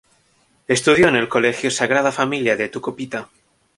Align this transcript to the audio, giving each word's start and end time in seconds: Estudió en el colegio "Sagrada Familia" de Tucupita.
Estudió 0.67 1.09
en 1.09 1.15
el 1.15 1.29
colegio 1.29 1.69
"Sagrada 1.69 2.11
Familia" 2.11 2.55
de 2.55 2.69
Tucupita. 2.69 3.29